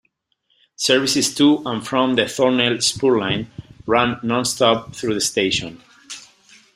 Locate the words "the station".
5.13-5.79